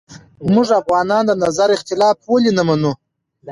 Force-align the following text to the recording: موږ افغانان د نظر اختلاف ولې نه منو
موږ 0.53 0.67
افغانان 0.81 1.23
د 1.27 1.31
نظر 1.45 1.69
اختلاف 1.77 2.17
ولې 2.31 2.51
نه 2.57 2.63
منو 2.67 2.91